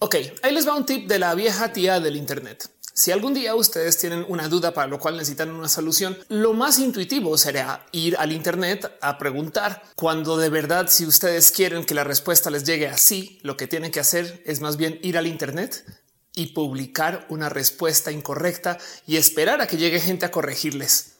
[0.00, 2.70] Ok, ahí les va un tip de la vieja tía del Internet.
[2.94, 6.78] Si algún día ustedes tienen una duda para lo cual necesitan una solución, lo más
[6.78, 12.04] intuitivo sería ir al Internet a preguntar cuando de verdad, si ustedes quieren que la
[12.04, 15.84] respuesta les llegue así, lo que tienen que hacer es más bien ir al Internet
[16.32, 21.16] y publicar una respuesta incorrecta y esperar a que llegue gente a corregirles.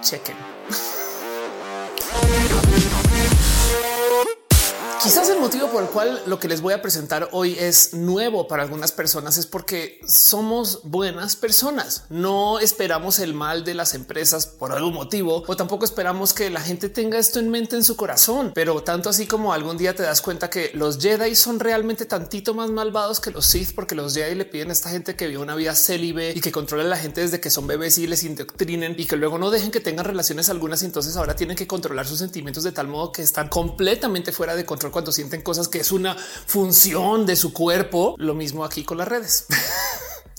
[0.00, 0.36] Chequen.
[5.04, 8.48] Quizás el motivo por el cual lo que les voy a presentar hoy es nuevo
[8.48, 12.04] para algunas personas es porque somos buenas personas.
[12.08, 16.62] No esperamos el mal de las empresas por algún motivo o tampoco esperamos que la
[16.62, 18.52] gente tenga esto en mente en su corazón.
[18.54, 22.54] Pero tanto así como algún día te das cuenta que los Jedi son realmente tantito
[22.54, 25.42] más malvados que los Sith, porque los Jedi le piden a esta gente que vive
[25.42, 28.24] una vida célibe y que controle a la gente desde que son bebés y les
[28.24, 30.80] indoctrinen y que luego no dejen que tengan relaciones algunas.
[30.82, 34.56] Y entonces ahora tienen que controlar sus sentimientos de tal modo que están completamente fuera
[34.56, 38.14] de control cuando sienten cosas que es una función de su cuerpo.
[38.16, 39.46] Lo mismo aquí con las redes.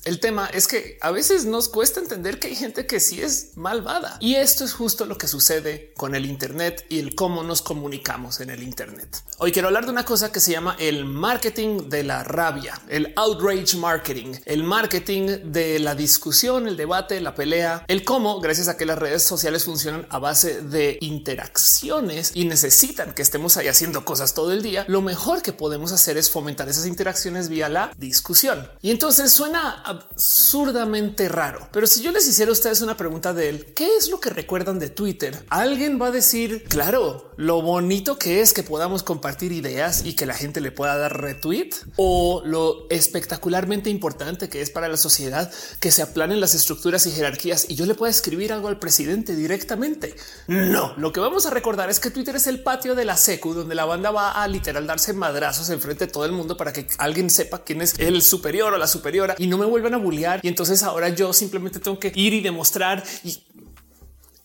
[0.06, 3.54] El tema es que a veces nos cuesta entender que hay gente que sí es
[3.56, 7.64] malvada y esto es justo lo que sucede con el Internet y el cómo nos
[7.64, 9.24] comunicamos en el Internet.
[9.40, 13.14] Hoy quiero hablar de una cosa que se llama el marketing de la rabia, el
[13.16, 18.78] outrage marketing, el marketing de la discusión, el debate, la pelea, el cómo gracias a
[18.78, 24.06] que las redes sociales funcionan a base de interacciones y necesitan que estemos ahí haciendo
[24.06, 24.86] cosas todo el día.
[24.88, 28.70] Lo mejor que podemos hacer es fomentar esas interacciones vía la discusión.
[28.84, 31.68] Y entonces suena absurdamente raro.
[31.72, 34.30] Pero si yo les hiciera a ustedes una pregunta de él, ¿qué es lo que
[34.30, 35.46] recuerdan de Twitter?
[35.50, 40.26] Alguien va a decir, claro, lo bonito que es que podamos compartir ideas y que
[40.26, 45.52] la gente le pueda dar retweet o lo espectacularmente importante que es para la sociedad
[45.80, 49.36] que se aplanen las estructuras y jerarquías y yo le pueda escribir algo al presidente
[49.36, 50.16] directamente.
[50.48, 53.54] No, lo que vamos a recordar es que Twitter es el patio de la secu
[53.54, 56.88] donde la banda va a literal darse madrazos enfrente de todo el mundo para que
[56.98, 60.40] alguien sepa quién es el superior o la superiora y no me vuelvan a bullear.
[60.44, 63.04] Y entonces ahora yo simplemente tengo que ir y demostrar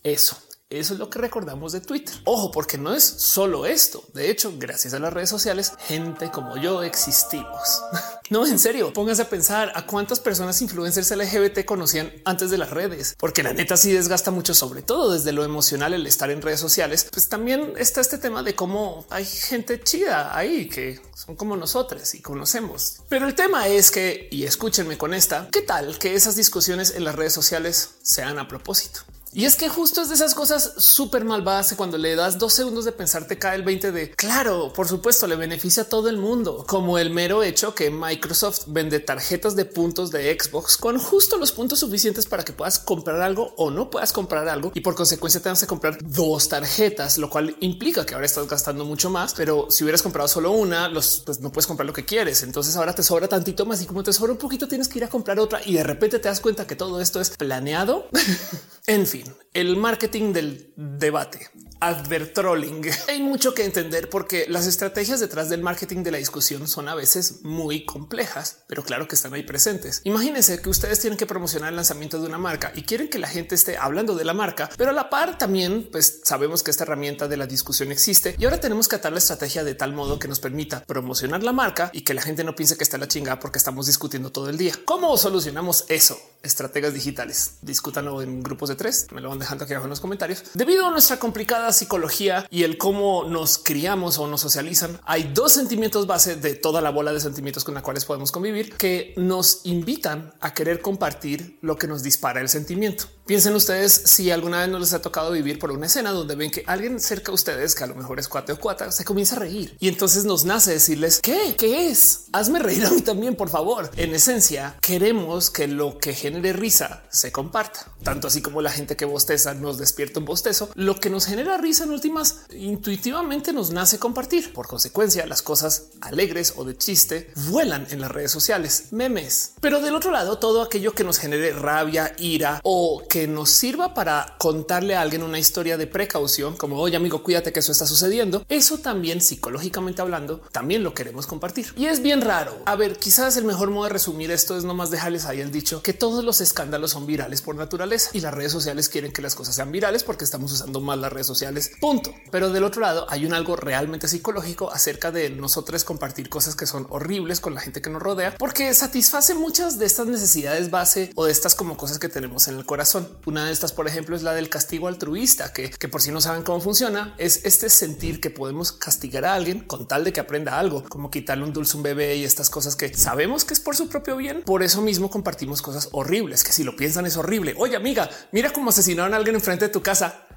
[0.03, 0.37] eso.
[0.71, 2.15] Eso es lo que recordamos de Twitter.
[2.23, 4.05] Ojo, porque no es solo esto.
[4.13, 7.83] De hecho, gracias a las redes sociales, gente como yo existimos.
[8.29, 12.69] no, en serio, pónganse a pensar a cuántas personas influencers LGBT conocían antes de las
[12.69, 16.41] redes, porque la neta sí desgasta mucho, sobre todo desde lo emocional, el estar en
[16.41, 17.09] redes sociales.
[17.11, 22.15] Pues también está este tema de cómo hay gente chida ahí que son como nosotros
[22.15, 23.01] y conocemos.
[23.09, 27.03] Pero el tema es que, y escúchenme con esta, ¿qué tal que esas discusiones en
[27.03, 29.01] las redes sociales sean a propósito?
[29.33, 32.83] Y es que justo es de esas cosas súper malvadas cuando le das dos segundos
[32.83, 36.17] de pensar te cae el 20 de claro, por supuesto, le beneficia a todo el
[36.17, 41.37] mundo, como el mero hecho que Microsoft vende tarjetas de puntos de Xbox con justo
[41.37, 44.95] los puntos suficientes para que puedas comprar algo o no puedas comprar algo y por
[44.95, 49.33] consecuencia tengas que comprar dos tarjetas, lo cual implica que ahora estás gastando mucho más.
[49.33, 52.43] Pero si hubieras comprado solo una, los pues no puedes comprar lo que quieres.
[52.43, 55.05] Entonces ahora te sobra tantito más y como te sobra un poquito, tienes que ir
[55.05, 58.09] a comprar otra y de repente te das cuenta que todo esto es planeado.
[58.93, 61.47] en fin, el marketing del debate.
[61.81, 62.83] Advertrolling.
[63.07, 66.93] Hay mucho que entender porque las estrategias detrás del marketing de la discusión son a
[66.93, 70.01] veces muy complejas, pero claro que están ahí presentes.
[70.03, 73.27] Imagínense que ustedes tienen que promocionar el lanzamiento de una marca y quieren que la
[73.27, 76.83] gente esté hablando de la marca, pero a la par también pues sabemos que esta
[76.83, 80.19] herramienta de la discusión existe y ahora tenemos que atar la estrategia de tal modo
[80.19, 83.07] que nos permita promocionar la marca y que la gente no piense que está la
[83.07, 84.75] chingada porque estamos discutiendo todo el día.
[84.85, 86.19] ¿Cómo solucionamos eso?
[86.43, 87.55] Estrategas digitales.
[87.63, 89.07] Discútanlo en grupos de tres.
[89.11, 90.43] Me lo van dejando aquí abajo en los comentarios.
[90.53, 95.53] Debido a nuestra complicada psicología y el cómo nos criamos o nos socializan, hay dos
[95.53, 99.61] sentimientos base de toda la bola de sentimientos con la cuales podemos convivir que nos
[99.63, 103.05] invitan a querer compartir lo que nos dispara el sentimiento.
[103.25, 106.51] Piensen ustedes si alguna vez no les ha tocado vivir por una escena donde ven
[106.51, 109.35] que alguien cerca de ustedes, que a lo mejor es cuate o cuata, se comienza
[109.35, 112.25] a reír y entonces nos nace decirles qué, qué es.
[112.33, 113.89] Hazme reír a mí también, por favor.
[113.95, 118.95] En esencia, queremos que lo que genere risa se comparta, tanto así como la gente
[118.95, 120.69] que bosteza nos despierta un bostezo.
[120.75, 124.53] Lo que nos genera risa en últimas intuitivamente nos nace compartir.
[124.53, 129.53] Por consecuencia, las cosas alegres o de chiste vuelan en las redes sociales, memes.
[129.61, 133.93] Pero del otro lado, todo aquello que nos genere rabia, ira o que nos sirva
[133.93, 137.87] para contarle a alguien una historia de precaución, como oye amigo, cuídate que eso está
[137.87, 138.45] sucediendo.
[138.47, 141.73] Eso también psicológicamente hablando, también lo queremos compartir.
[141.75, 142.61] Y es bien raro.
[142.65, 145.81] A ver, quizás el mejor modo de resumir esto es nomás dejarles ahí el dicho
[145.81, 149.21] que todo todos los escándalos son virales por naturaleza y las redes sociales quieren que
[149.21, 151.50] las cosas sean virales porque estamos usando más las redes sociales.
[151.79, 152.13] Punto.
[152.31, 156.65] Pero del otro lado hay un algo realmente psicológico acerca de nosotros compartir cosas que
[156.65, 161.11] son horribles con la gente que nos rodea porque satisface muchas de estas necesidades base
[161.15, 163.07] o de estas como cosas que tenemos en el corazón.
[163.25, 166.21] Una de estas, por ejemplo, es la del castigo altruista, que, que por si no
[166.21, 170.19] saben cómo funciona, es este sentir que podemos castigar a alguien con tal de que
[170.19, 173.53] aprenda algo, como quitarle un dulce a un bebé y estas cosas que sabemos que
[173.53, 174.43] es por su propio bien.
[174.43, 177.53] Por eso mismo compartimos cosas horribles, que si lo piensan es horrible.
[177.57, 180.27] Oye, amiga, mira cómo asesinaron a alguien enfrente de tu casa.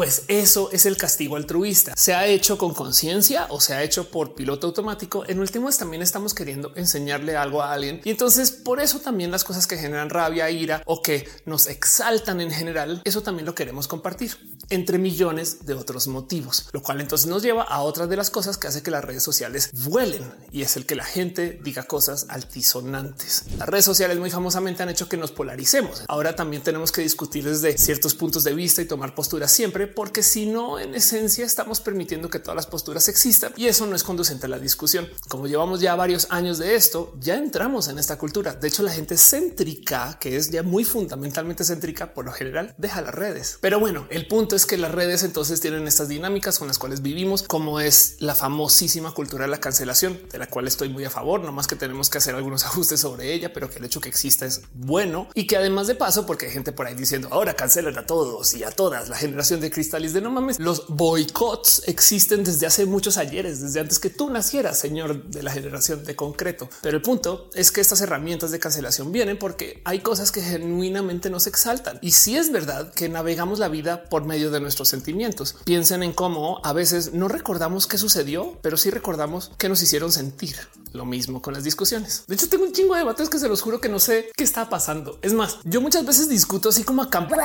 [0.00, 1.92] Pues eso es el castigo altruista.
[1.94, 5.28] Se ha hecho con conciencia o se ha hecho por piloto automático.
[5.28, 9.44] En últimos también estamos queriendo enseñarle algo a alguien y entonces por eso también las
[9.44, 13.88] cosas que generan rabia, ira o que nos exaltan en general, eso también lo queremos
[13.88, 14.38] compartir
[14.70, 18.56] entre millones de otros motivos, lo cual entonces nos lleva a otras de las cosas
[18.56, 22.26] que hace que las redes sociales vuelen y es el que la gente diga cosas
[22.28, 23.44] altisonantes.
[23.58, 26.04] Las redes sociales muy famosamente han hecho que nos polaricemos.
[26.08, 30.22] Ahora también tenemos que discutir desde ciertos puntos de vista y tomar posturas siempre, porque
[30.22, 34.04] si no, en esencia estamos permitiendo que todas las posturas existan y eso no es
[34.04, 35.08] conducente a la discusión.
[35.28, 38.54] Como llevamos ya varios años de esto, ya entramos en esta cultura.
[38.54, 43.00] De hecho, la gente céntrica, que es ya muy fundamentalmente céntrica, por lo general deja
[43.00, 43.58] las redes.
[43.60, 47.02] Pero bueno, el punto es que las redes entonces tienen estas dinámicas con las cuales
[47.02, 51.10] vivimos, como es la famosísima cultura de la cancelación, de la cual estoy muy a
[51.10, 54.00] favor, no más que tenemos que hacer algunos ajustes sobre ella, pero que el hecho
[54.00, 57.28] que exista es bueno y que además de paso, porque hay gente por ahí diciendo
[57.30, 60.58] ahora cancelan a todos y a todas la generación de cristales de no mames.
[60.58, 65.52] Los boicots existen desde hace muchos ayeres, desde antes que tú nacieras, señor de la
[65.52, 66.68] generación de concreto.
[66.82, 71.30] Pero el punto es que estas herramientas de cancelación vienen porque hay cosas que genuinamente
[71.30, 71.98] nos exaltan.
[72.02, 75.56] Y si es verdad que navegamos la vida por medio de nuestros sentimientos.
[75.64, 80.12] Piensen en cómo a veces no recordamos qué sucedió, pero sí recordamos que nos hicieron
[80.12, 80.56] sentir.
[80.92, 82.24] Lo mismo con las discusiones.
[82.26, 84.42] De hecho, tengo un chingo de debates que se los juro que no sé qué
[84.42, 85.18] está pasando.
[85.22, 87.36] Es más, yo muchas veces discuto así como a campo,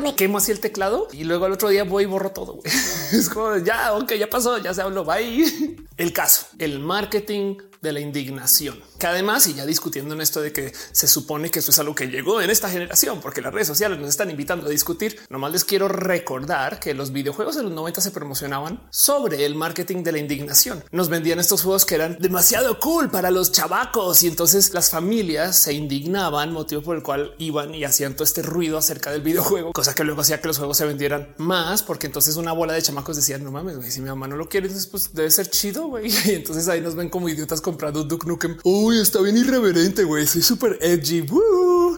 [0.00, 2.60] me quemo así el teclado y luego al otro día voy y borro todo.
[3.12, 5.04] Es como ya, aunque ya pasó, ya se habló.
[5.04, 5.76] Bye.
[5.96, 10.52] El caso, el marketing de la indignación, que además, y ya discutiendo en esto de
[10.52, 13.66] que se supone que esto es algo que llegó en esta generación, porque las redes
[13.66, 17.72] sociales nos están invitando a discutir, nomás les quiero recordar que los videojuegos de los
[17.72, 20.84] 90 se promocionaban sobre el marketing de la indignación.
[20.92, 25.58] Nos vendían estos juegos que eran demasiado cool para los chavacos y entonces las familias
[25.58, 29.72] se indignaban, motivo por el cual iban y hacían todo este ruido acerca del videojuego,
[29.72, 32.82] cosa que luego hacía que los juegos se vendieran más, porque entonces una bola de
[32.82, 35.90] chamacos decían no mames, si mi mamá no lo quiere, pues debe ser chido.
[36.02, 38.58] Y entonces ahí nos ven como idiotas comprando Duke Nukem.
[38.62, 40.26] Uy, está bien irreverente, güey.
[40.26, 41.26] Soy súper edgy.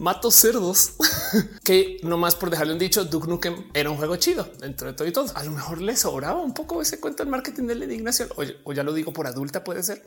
[0.01, 0.93] Mato cerdos.
[1.63, 5.07] que nomás por dejarle un dicho, Duke Nukem era un juego chido dentro de todo
[5.07, 5.31] y todo.
[5.35, 8.29] A lo mejor les sobraba un poco ese cuento del marketing de la indignación.
[8.63, 10.05] O ya lo digo por adulta, puede ser.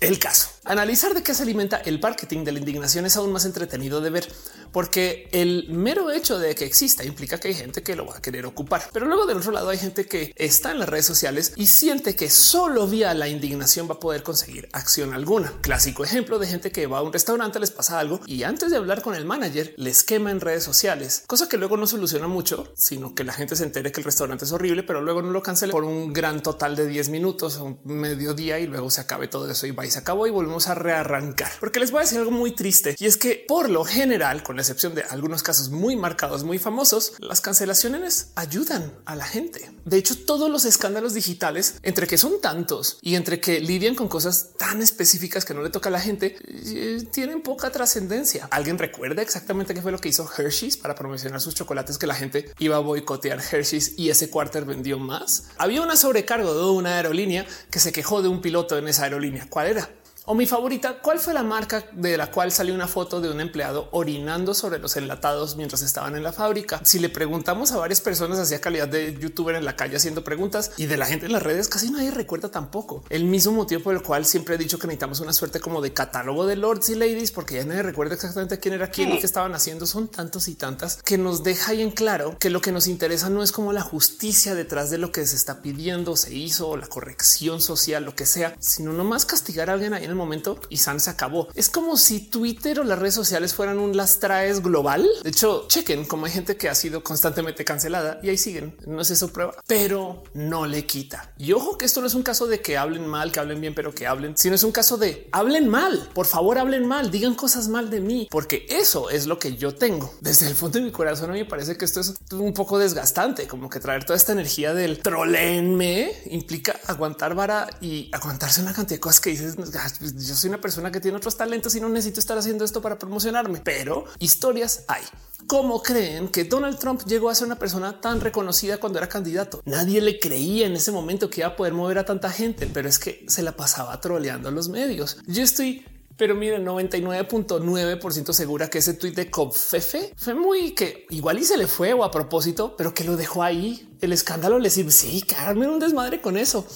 [0.00, 3.44] El caso, analizar de qué se alimenta el marketing de la indignación es aún más
[3.44, 4.32] entretenido de ver,
[4.72, 8.22] porque el mero hecho de que exista implica que hay gente que lo va a
[8.22, 8.88] querer ocupar.
[8.94, 12.16] Pero luego del otro lado hay gente que está en las redes sociales y siente
[12.16, 15.52] que solo vía la indignación va a poder conseguir acción alguna.
[15.60, 18.78] Clásico ejemplo de gente que va a un restaurante, les pasa algo y antes de
[18.78, 22.72] hablar con el manager les quema en redes sociales, cosa que luego no soluciona mucho,
[22.74, 25.42] sino que la gente se entere que el restaurante es horrible, pero luego no lo
[25.42, 29.48] cancela por un gran total de 10 minutos o mediodía y luego se acabe todo
[29.50, 31.52] eso y va y se acabó y volvemos a rearrancar.
[31.60, 34.56] Porque les voy a decir algo muy triste y es que por lo general, con
[34.56, 39.70] la excepción de algunos casos muy marcados, muy famosos, las cancelaciones ayudan a la gente.
[39.84, 44.08] De hecho, todos los escándalos digitales, entre que son tantos y entre que lidian con
[44.08, 48.48] cosas tan específicas que no le toca a la gente, eh, tienen poca trascendencia.
[48.50, 52.14] ¿Alguien recuerda exactamente qué fue lo que hizo Hershey's para promocionar sus chocolates que la
[52.14, 55.44] gente iba a boicotear Hershey's y ese cuarter vendió más?
[55.58, 59.48] Había una sobrecargo de una aerolínea que se quejó de un piloto en esa aerolínea.
[59.50, 59.88] ¿Cuál era?
[60.26, 63.40] O mi favorita, ¿cuál fue la marca de la cual salió una foto de un
[63.40, 66.80] empleado orinando sobre los enlatados mientras estaban en la fábrica?
[66.84, 70.72] Si le preguntamos a varias personas hacía calidad de youtuber en la calle haciendo preguntas
[70.76, 73.02] y de la gente en las redes, casi nadie recuerda tampoco.
[73.08, 75.94] El mismo motivo por el cual siempre he dicho que necesitamos una suerte como de
[75.94, 79.26] catálogo de lords y ladies, porque ya nadie recuerda exactamente quién era quién y qué
[79.26, 79.86] estaban haciendo.
[79.86, 83.30] Son tantos y tantas que nos deja ahí en claro que lo que nos interesa
[83.30, 86.76] no es como la justicia detrás de lo que se está pidiendo, se hizo o
[86.76, 90.58] la corrección social, lo que sea, sino nomás castigar a alguien ahí en el momento
[90.68, 91.48] y San se acabó.
[91.54, 94.18] Es como si Twitter o las redes sociales fueran un las
[94.62, 95.08] global.
[95.22, 98.76] De hecho, chequen como hay gente que ha sido constantemente cancelada y ahí siguen.
[98.86, 102.22] No es eso prueba, pero no le quita Y ojo que esto no es un
[102.22, 104.96] caso de que hablen mal, que hablen bien, pero que hablen, sino es un caso
[104.98, 106.08] de hablen mal.
[106.14, 109.74] Por favor, hablen mal, digan cosas mal de mí, porque eso es lo que yo
[109.74, 110.14] tengo.
[110.20, 112.78] Desde el fondo de mi corazón a mí me parece que esto es un poco
[112.78, 118.72] desgastante, como que traer toda esta energía del trolenme implica aguantar vara y aguantarse una
[118.72, 121.80] cantidad de cosas que dices, pues, yo soy una persona que tiene otros talentos y
[121.80, 125.02] no necesito estar haciendo esto para promocionarme, pero historias hay.
[125.46, 129.62] ¿Cómo creen que Donald Trump llegó a ser una persona tan reconocida cuando era candidato?
[129.64, 132.88] Nadie le creía en ese momento que iba a poder mover a tanta gente, pero
[132.88, 135.18] es que se la pasaba troleando a los medios.
[135.26, 135.84] Yo estoy
[136.20, 141.56] pero miren, 99.9% segura que ese tweet de Copfefe fue muy que igual y se
[141.56, 143.88] le fue o a propósito, pero que lo dejó ahí.
[144.02, 144.90] El escándalo le sirve.
[144.90, 146.66] Sí, Carmen, un desmadre con eso.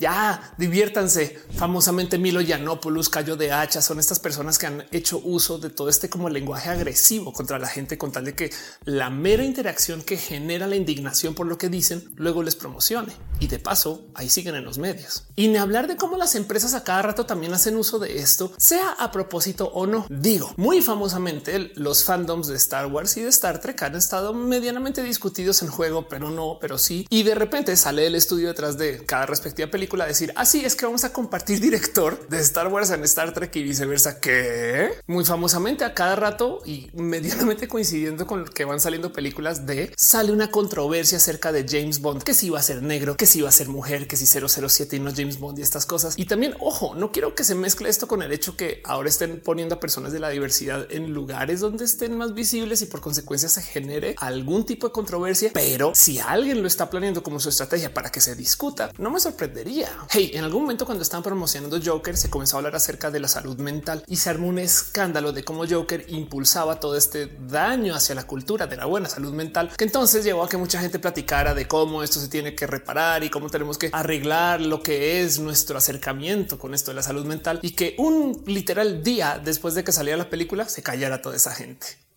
[0.00, 1.38] Ya diviértanse.
[1.56, 5.90] Famosamente Milo Yiannopoulos, Cayo de Hacha, son estas personas que han hecho uso de todo
[5.90, 8.50] este como lenguaje agresivo contra la gente con tal de que
[8.84, 13.12] la mera interacción que genera la indignación por lo que dicen luego les promocione.
[13.40, 15.24] Y de paso, ahí siguen en los medios.
[15.36, 18.52] Y ni hablar de cómo las empresas a cada rato también hacen uso de esto,
[18.56, 20.06] sea a propósito o no.
[20.08, 25.02] Digo, muy famosamente los fandoms de Star Wars y de Star Trek han estado medianamente
[25.02, 27.06] discutidos en juego, pero no, pero sí.
[27.10, 30.76] Y de repente sale el estudio detrás de cada respectiva película decir así ah, es
[30.76, 35.24] que vamos a compartir director de Star Wars en Star Trek y viceversa, que muy
[35.24, 40.50] famosamente a cada rato y medianamente coincidiendo con que van saliendo películas de sale una
[40.50, 43.52] controversia acerca de James Bond, que si iba a ser negro, que si iba a
[43.52, 46.14] ser mujer, que si 007 y no James Bond y estas cosas.
[46.16, 49.40] Y también, ojo, no quiero que se mezcle esto con el hecho que ahora estén
[49.40, 53.48] poniendo a personas de la diversidad en lugares donde estén más visibles y por consecuencia
[53.48, 55.50] se genere algún tipo de controversia.
[55.52, 59.20] Pero si alguien lo está planeando como su estrategia para que se discuta, no me
[59.20, 59.79] sorprendería
[60.10, 63.28] Hey, en algún momento cuando estaban promocionando Joker se comenzó a hablar acerca de la
[63.28, 68.14] salud mental y se armó un escándalo de cómo Joker impulsaba todo este daño hacia
[68.14, 71.54] la cultura de la buena salud mental, que entonces llevó a que mucha gente platicara
[71.54, 75.38] de cómo esto se tiene que reparar y cómo tenemos que arreglar lo que es
[75.38, 79.84] nuestro acercamiento con esto de la salud mental y que un literal día después de
[79.84, 82.09] que saliera la película se callara toda esa gente.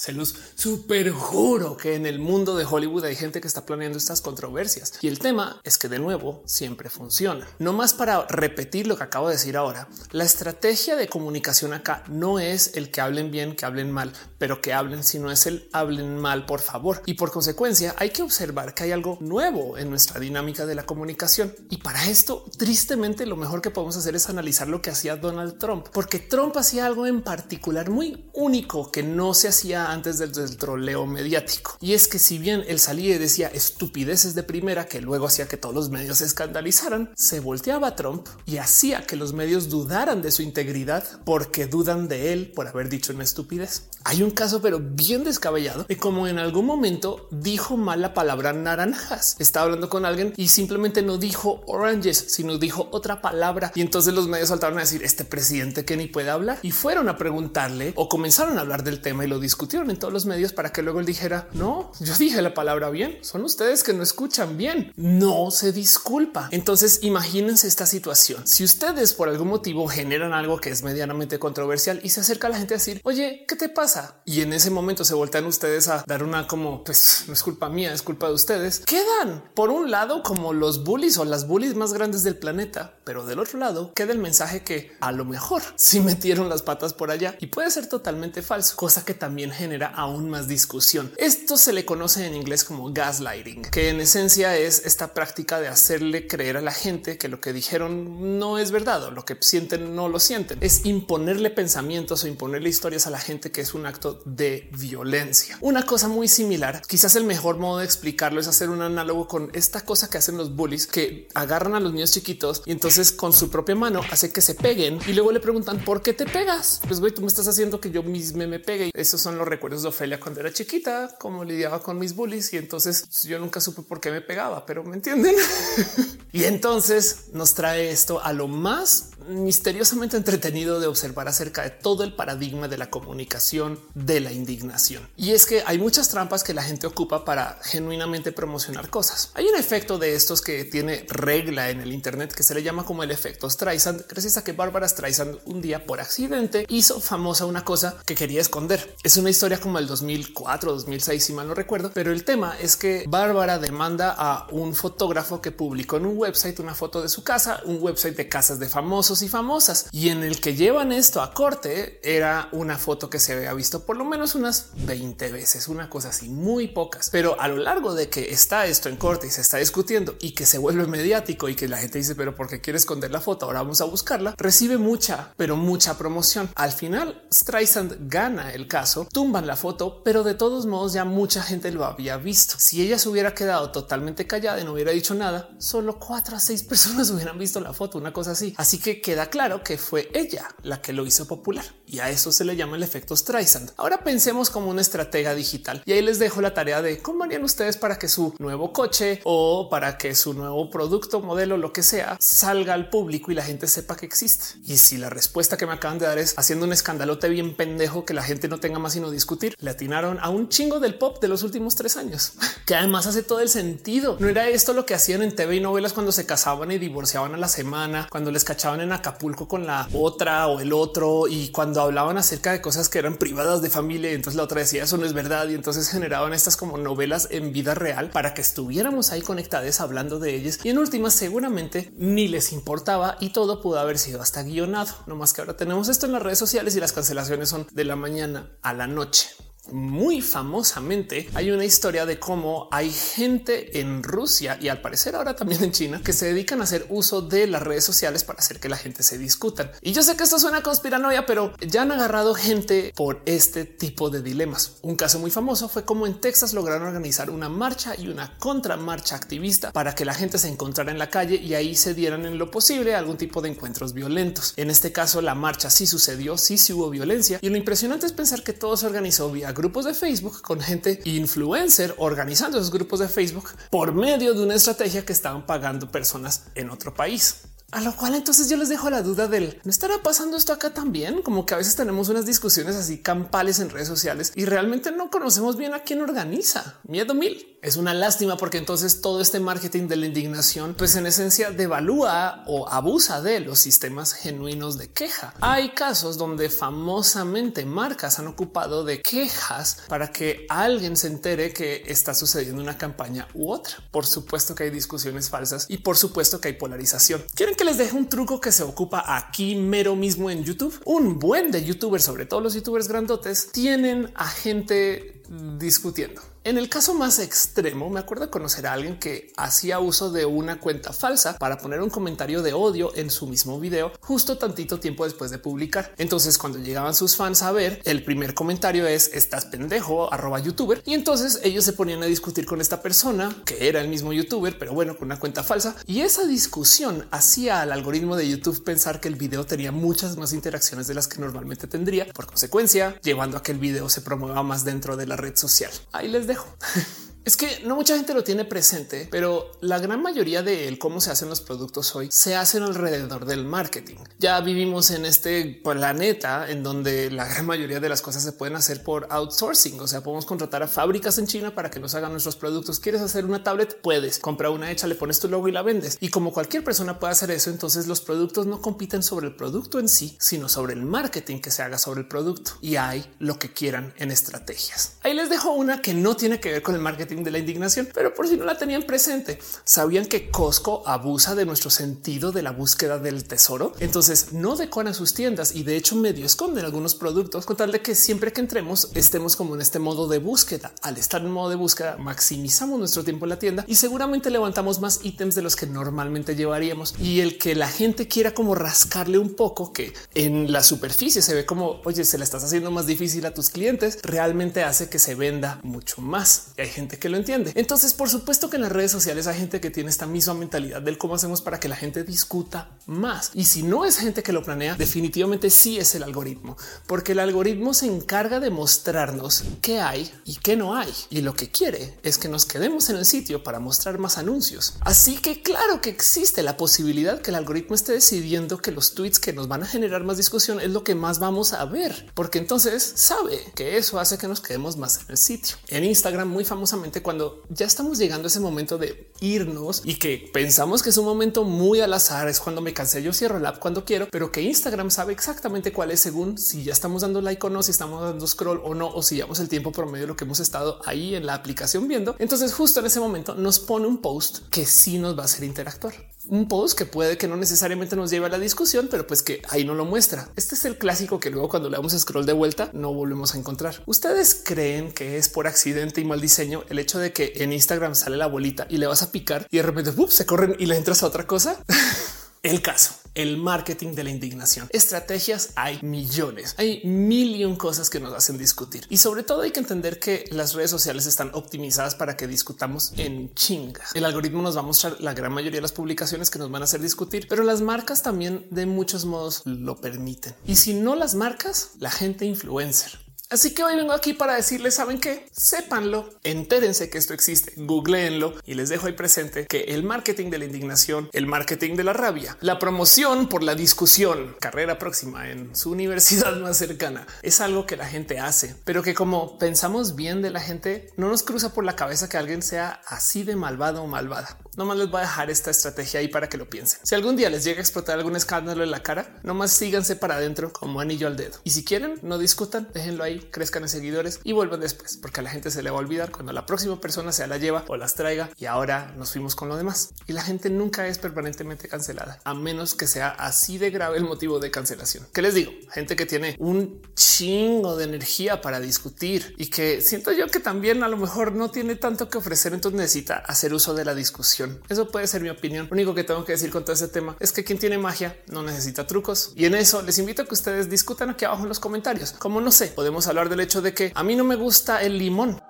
[0.00, 3.98] Se los super juro que en el mundo de Hollywood hay gente que está planeando
[3.98, 7.46] estas controversias y el tema es que de nuevo siempre funciona.
[7.58, 9.88] No más para repetir lo que acabo de decir ahora.
[10.10, 14.62] La estrategia de comunicación acá no es el que hablen bien, que hablen mal, pero
[14.62, 17.02] que hablen, sino es el hablen mal, por favor.
[17.04, 20.86] Y por consecuencia hay que observar que hay algo nuevo en nuestra dinámica de la
[20.86, 21.54] comunicación.
[21.68, 25.58] Y para esto, tristemente, lo mejor que podemos hacer es analizar lo que hacía Donald
[25.58, 30.30] Trump, porque Trump hacía algo en particular muy único que no se hacía antes del,
[30.56, 31.76] troleo mediático.
[31.80, 35.48] Y es que si bien él salía y decía estupideces de primera que luego hacía
[35.48, 39.68] que todos los medios se escandalizaran, se volteaba a Trump y hacía que los medios
[39.68, 43.88] dudaran de su integridad porque dudan de él por haber dicho una estupidez.
[44.04, 48.52] Hay un caso, pero bien descabellado, de como en algún momento dijo mal la palabra
[48.52, 49.36] naranjas.
[49.38, 53.72] Estaba hablando con alguien y simplemente no dijo oranges, sino dijo otra palabra.
[53.74, 57.08] Y entonces los medios saltaron a decir este presidente que ni puede hablar y fueron
[57.08, 60.52] a preguntarle o comenzaron a hablar del tema y lo discutieron en todos los medios
[60.52, 63.18] para que luego él dijera no, yo dije la palabra bien.
[63.22, 64.92] Son ustedes que no escuchan bien.
[64.96, 66.48] No se disculpa.
[66.50, 68.46] Entonces imagínense esta situación.
[68.46, 72.50] Si ustedes por algún motivo generan algo que es medianamente controversial y se acerca a
[72.50, 74.16] la gente a decir oye, ¿qué te pasa?
[74.24, 77.68] Y en ese momento se voltean ustedes a dar una como pues no es culpa
[77.68, 78.80] mía, es culpa de ustedes.
[78.80, 83.24] Quedan por un lado como los bullies o las bullies más grandes del planeta, pero
[83.24, 87.10] del otro lado queda el mensaje que a lo mejor sí metieron las patas por
[87.10, 91.12] allá y puede ser totalmente falso, cosa que también genera aún más discusión.
[91.16, 95.68] Esto se le conoce en inglés como gaslighting, que en esencia es esta práctica de
[95.68, 99.36] hacerle creer a la gente que lo que dijeron no es verdad o lo que
[99.40, 100.58] sienten no lo sienten.
[100.60, 105.56] Es imponerle pensamientos o imponerle historias a la gente que es un acto de violencia.
[105.60, 109.50] Una cosa muy similar, quizás el mejor modo de explicarlo es hacer un análogo con
[109.54, 113.32] esta cosa que hacen los bullies que agarran a los niños chiquitos y entonces con
[113.32, 116.80] su propia mano hace que se peguen y luego le preguntan por qué te pegas.
[116.86, 118.90] Pues güey, tú me estás haciendo que yo mismo me pegue.
[118.94, 122.56] Esos son los recuerdos de Ofelia cuando era chiquita, como lidiaba con mis bullies y
[122.56, 125.36] entonces yo nunca supe por qué me pegaba, pero me entienden.
[126.32, 132.04] y entonces nos trae esto a lo más misteriosamente entretenido de observar acerca de todo
[132.04, 135.08] el paradigma de la comunicación de la indignación.
[135.16, 139.30] Y es que hay muchas trampas que la gente ocupa para genuinamente promocionar cosas.
[139.34, 142.84] Hay un efecto de estos que tiene regla en el Internet que se le llama
[142.84, 147.46] como el efecto Streisand, gracias a que Bárbara Streisand un día por accidente hizo famosa
[147.46, 148.94] una cosa que quería esconder.
[149.02, 152.76] Es una historia como el 2004, 2006, si mal no recuerdo, pero el tema es
[152.76, 157.22] que Bárbara demanda a un fotógrafo que publicó en un website una foto de su
[157.22, 159.88] casa, un website de casas de famosos y famosas.
[159.90, 163.84] Y en el que llevan esto a corte era una foto que se había visto
[163.84, 167.10] por lo menos unas 20 veces, una cosa así, muy pocas.
[167.10, 170.32] Pero a lo largo de que está esto en corte y se está discutiendo y
[170.32, 173.20] que se vuelve mediático y que la gente dice, pero ¿por qué quiere esconder la
[173.20, 173.46] foto?
[173.46, 174.34] Ahora vamos a buscarla.
[174.38, 176.48] Recibe mucha, pero mucha promoción.
[176.54, 181.42] Al final, Streisand gana el caso, tumban la foto, pero de todos modos ya mucha
[181.42, 182.54] gente lo había visto.
[182.58, 186.40] Si ella se hubiera quedado totalmente callada y no hubiera dicho nada, solo cuatro a
[186.40, 188.54] seis personas hubieran visto la foto, una cosa así.
[188.56, 192.30] Así que queda claro que fue ella la que lo hizo popular y a eso
[192.30, 193.72] se le llama el efecto Streisand.
[193.76, 197.42] Ahora pensemos como una estratega digital y ahí les dejo la tarea de cómo harían
[197.42, 201.82] ustedes para que su nuevo coche o para que su nuevo producto, modelo, lo que
[201.82, 204.60] sea, salga al público y la gente sepa que existe.
[204.64, 208.04] Y si la respuesta que me acaban de dar es haciendo un escandalote bien pendejo
[208.04, 211.20] que la gente no tenga más sino discutir, le atinaron a un chingo del pop
[211.20, 212.34] de los últimos tres años,
[212.66, 214.16] que además hace todo el sentido.
[214.20, 217.34] No era esto lo que hacían en TV y novelas cuando se casaban y divorciaban
[217.34, 221.50] a la semana, cuando les cachaban en Acapulco con la otra o el otro y
[221.50, 224.10] cuando hablaban acerca de cosas que eran privadas de familia.
[224.12, 225.48] Entonces la otra decía eso no es verdad.
[225.48, 230.18] Y entonces generaban estas como novelas en vida real para que estuviéramos ahí conectadas hablando
[230.18, 230.58] de ellas.
[230.62, 234.94] Y en últimas, seguramente ni les importaba y todo pudo haber sido hasta guionado.
[235.06, 237.84] No más que ahora tenemos esto en las redes sociales y las cancelaciones son de
[237.84, 239.28] la mañana a la noche
[239.72, 245.36] muy famosamente hay una historia de cómo hay gente en Rusia y al parecer ahora
[245.36, 248.58] también en China que se dedican a hacer uso de las redes sociales para hacer
[248.58, 249.70] que la gente se discutan.
[249.82, 254.10] Y yo sé que esto suena conspiranoia, pero ya han agarrado gente por este tipo
[254.10, 254.78] de dilemas.
[254.82, 259.16] Un caso muy famoso fue como en Texas lograron organizar una marcha y una contramarcha
[259.16, 262.38] activista para que la gente se encontrara en la calle y ahí se dieran en
[262.38, 264.54] lo posible algún tipo de encuentros violentos.
[264.56, 268.12] En este caso, la marcha sí sucedió, sí, sí hubo violencia y lo impresionante es
[268.12, 273.00] pensar que todo se organizó vía grupos de Facebook con gente influencer organizando esos grupos
[273.00, 277.42] de Facebook por medio de una estrategia que estaban pagando personas en otro país.
[277.72, 280.70] A lo cual entonces yo les dejo la duda del no estará pasando esto acá
[280.70, 284.90] también, como que a veces tenemos unas discusiones así campales en redes sociales y realmente
[284.92, 286.78] no conocemos bien a quién organiza.
[286.84, 287.46] Miedo mil.
[287.62, 292.42] Es una lástima porque entonces todo este marketing de la indignación, pues en esencia devalúa
[292.46, 295.34] o abusa de los sistemas genuinos de queja.
[295.42, 301.82] Hay casos donde famosamente marcas han ocupado de quejas para que alguien se entere que
[301.86, 303.74] está sucediendo una campaña u otra.
[303.90, 307.22] Por supuesto que hay discusiones falsas y por supuesto que hay polarización.
[307.34, 310.80] Quieren que les deje un truco que se ocupa aquí mero mismo en YouTube.
[310.86, 315.20] Un buen de youtubers, sobre todo los youtubers grandotes, tienen a gente
[315.58, 316.22] discutiendo.
[316.42, 320.58] En el caso más extremo, me acuerdo conocer a alguien que hacía uso de una
[320.58, 325.04] cuenta falsa para poner un comentario de odio en su mismo video justo tantito tiempo
[325.04, 325.92] después de publicar.
[325.98, 330.82] Entonces, cuando llegaban sus fans a ver, el primer comentario es estás pendejo, arroba youtuber.
[330.86, 334.58] Y entonces ellos se ponían a discutir con esta persona que era el mismo youtuber,
[334.58, 335.76] pero bueno, con una cuenta falsa.
[335.86, 340.32] Y esa discusión hacía al algoritmo de YouTube pensar que el video tenía muchas más
[340.32, 342.06] interacciones de las que normalmente tendría.
[342.14, 345.70] Por consecuencia, llevando a que el video se promueva más dentro de la red social.
[345.92, 346.46] Ahí les dejo.
[347.24, 351.10] Es que no mucha gente lo tiene presente, pero la gran mayoría de cómo se
[351.10, 353.96] hacen los productos hoy se hacen alrededor del marketing.
[354.18, 358.56] Ya vivimos en este planeta en donde la gran mayoría de las cosas se pueden
[358.56, 359.78] hacer por outsourcing.
[359.80, 362.80] O sea, podemos contratar a fábricas en China para que nos hagan nuestros productos.
[362.80, 363.80] ¿Quieres hacer una tablet?
[363.82, 365.98] Puedes comprar una hecha, le pones tu logo y la vendes.
[366.00, 369.78] Y como cualquier persona puede hacer eso, entonces los productos no compiten sobre el producto
[369.78, 372.52] en sí, sino sobre el marketing que se haga sobre el producto.
[372.62, 374.94] Y hay lo que quieran en estrategias.
[375.02, 377.88] Ahí les dejo una que no tiene que ver con el marketing de la indignación,
[377.92, 382.42] pero por si no la tenían presente, sabían que Costco abusa de nuestro sentido de
[382.42, 383.74] la búsqueda del tesoro.
[383.80, 387.82] Entonces no decoran sus tiendas y de hecho medio esconden algunos productos con tal de
[387.82, 390.72] que siempre que entremos estemos como en este modo de búsqueda.
[390.82, 394.80] Al estar en modo de búsqueda, maximizamos nuestro tiempo en la tienda y seguramente levantamos
[394.80, 396.94] más ítems de los que normalmente llevaríamos.
[397.00, 401.34] Y el que la gente quiera como rascarle un poco, que en la superficie se
[401.34, 404.98] ve como oye, se le estás haciendo más difícil a tus clientes, realmente hace que
[404.98, 406.48] se venda mucho más.
[406.56, 407.52] Y hay gente que lo entiende.
[407.56, 410.80] Entonces, por supuesto que en las redes sociales hay gente que tiene esta misma mentalidad
[410.82, 413.32] del cómo hacemos para que la gente discuta más.
[413.34, 417.18] Y si no es gente que lo planea, definitivamente sí es el algoritmo, porque el
[417.18, 420.92] algoritmo se encarga de mostrarnos qué hay y qué no hay.
[421.10, 424.74] Y lo que quiere es que nos quedemos en el sitio para mostrar más anuncios.
[424.80, 429.18] Así que claro que existe la posibilidad que el algoritmo esté decidiendo que los tweets
[429.18, 432.38] que nos van a generar más discusión es lo que más vamos a ver, porque
[432.38, 435.56] entonces sabe que eso hace que nos quedemos más en el sitio.
[435.68, 440.30] En Instagram muy famosamente cuando ya estamos llegando a ese momento de irnos y que
[440.32, 443.46] pensamos que es un momento muy al azar, es cuando me cansé, yo cierro el
[443.46, 447.20] app cuando quiero, pero que Instagram sabe exactamente cuál es según si ya estamos dando
[447.20, 450.02] like o no, si estamos dando scroll o no, o si llevamos el tiempo promedio
[450.02, 452.16] de lo que hemos estado ahí en la aplicación viendo.
[452.18, 455.44] Entonces justo en ese momento nos pone un post que sí nos va a hacer
[455.44, 456.09] interactuar.
[456.30, 459.42] Un post que puede que no necesariamente nos lleve a la discusión, pero pues que
[459.50, 460.28] ahí no lo muestra.
[460.36, 463.38] Este es el clásico que luego cuando le damos scroll de vuelta no volvemos a
[463.38, 463.82] encontrar.
[463.86, 467.94] ¿Ustedes creen que es por accidente y mal diseño el hecho de que en Instagram
[467.94, 470.76] sale la bolita y le vas a picar y de repente se corren y le
[470.76, 471.56] entras a otra cosa?
[472.42, 474.68] El caso, el marketing de la indignación.
[474.72, 479.60] Estrategias hay millones, hay mil cosas que nos hacen discutir y sobre todo hay que
[479.60, 483.94] entender que las redes sociales están optimizadas para que discutamos en chingas.
[483.94, 486.62] El algoritmo nos va a mostrar la gran mayoría de las publicaciones que nos van
[486.62, 490.34] a hacer discutir, pero las marcas también de muchos modos lo permiten.
[490.46, 492.98] Y si no las marcas, la gente influencer
[493.32, 498.34] Así que hoy vengo aquí para decirles, saben que sépanlo, entérense que esto existe, googleenlo
[498.44, 501.92] y les dejo ahí presente que el marketing de la indignación, el marketing de la
[501.92, 507.66] rabia, la promoción por la discusión, carrera próxima en su universidad más cercana, es algo
[507.66, 511.54] que la gente hace, pero que como pensamos bien de la gente, no nos cruza
[511.54, 514.38] por la cabeza que alguien sea así de malvado o malvada.
[514.60, 516.80] Nomás les voy a dejar esta estrategia ahí para que lo piensen.
[516.82, 520.16] Si algún día les llega a explotar algún escándalo en la cara, nomás síganse para
[520.16, 521.38] adentro como anillo al dedo.
[521.44, 525.22] Y si quieren, no discutan, déjenlo ahí crezcan en seguidores y vuelvan después, porque a
[525.22, 527.78] la gente se le va a olvidar cuando la próxima persona se la lleva o
[527.78, 529.94] las traiga y ahora nos fuimos con lo demás.
[530.06, 534.04] Y la gente nunca es permanentemente cancelada, a menos que sea así de grave el
[534.04, 535.06] motivo de cancelación.
[535.14, 535.52] ¿Qué les digo?
[535.72, 540.82] Gente que tiene un chingo de energía para discutir y que siento yo que también
[540.82, 544.49] a lo mejor no tiene tanto que ofrecer, entonces necesita hacer uso de la discusión.
[544.68, 545.66] Eso puede ser mi opinión.
[545.70, 548.16] Lo único que tengo que decir con todo este tema es que quien tiene magia
[548.28, 551.48] no necesita trucos y en eso les invito a que ustedes discutan aquí abajo en
[551.48, 552.12] los comentarios.
[552.12, 554.98] Como no sé, podemos hablar del hecho de que a mí no me gusta el
[554.98, 555.40] limón.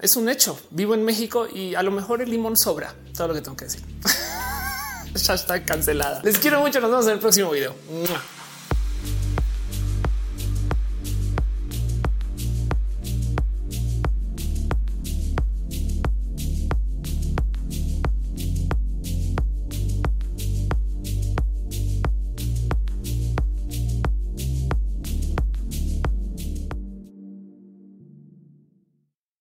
[0.00, 0.58] Es un hecho.
[0.70, 2.94] Vivo en México y a lo mejor el limón sobra.
[3.16, 3.82] Todo lo que tengo que decir.
[5.14, 6.20] ya está cancelada.
[6.22, 6.80] Les quiero mucho.
[6.80, 7.74] Nos vemos en el próximo video.